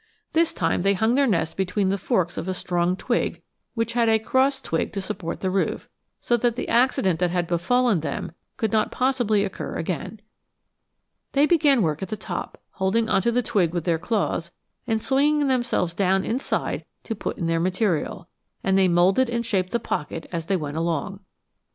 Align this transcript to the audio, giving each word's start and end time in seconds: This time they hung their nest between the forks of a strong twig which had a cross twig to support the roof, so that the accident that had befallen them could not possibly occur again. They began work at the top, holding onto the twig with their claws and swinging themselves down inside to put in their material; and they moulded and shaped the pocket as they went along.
This 0.33 0.51
time 0.51 0.81
they 0.81 0.95
hung 0.95 1.13
their 1.13 1.27
nest 1.27 1.55
between 1.55 1.89
the 1.89 1.97
forks 1.99 2.35
of 2.35 2.47
a 2.47 2.55
strong 2.55 2.95
twig 2.95 3.43
which 3.75 3.93
had 3.93 4.09
a 4.09 4.17
cross 4.17 4.59
twig 4.59 4.91
to 4.93 4.99
support 4.99 5.41
the 5.41 5.51
roof, 5.51 5.87
so 6.19 6.35
that 6.37 6.55
the 6.55 6.67
accident 6.67 7.19
that 7.19 7.29
had 7.29 7.45
befallen 7.45 7.99
them 7.99 8.31
could 8.57 8.71
not 8.71 8.89
possibly 8.91 9.43
occur 9.45 9.75
again. 9.75 10.19
They 11.33 11.45
began 11.45 11.83
work 11.83 12.01
at 12.01 12.09
the 12.09 12.17
top, 12.17 12.59
holding 12.71 13.09
onto 13.09 13.29
the 13.29 13.43
twig 13.43 13.75
with 13.75 13.83
their 13.83 13.99
claws 13.99 14.49
and 14.87 15.03
swinging 15.03 15.47
themselves 15.47 15.93
down 15.93 16.23
inside 16.25 16.83
to 17.03 17.13
put 17.13 17.37
in 17.37 17.45
their 17.45 17.59
material; 17.59 18.27
and 18.63 18.75
they 18.79 18.87
moulded 18.87 19.29
and 19.29 19.45
shaped 19.45 19.69
the 19.69 19.79
pocket 19.79 20.25
as 20.31 20.47
they 20.47 20.57
went 20.57 20.77
along. 20.77 21.19